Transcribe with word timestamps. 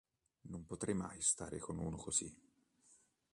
Non 0.49 0.65
potrei 0.65 0.95
mai 0.95 1.21
stare 1.21 1.59
con 1.59 1.77
uno 1.77 1.95
così. 1.95 2.35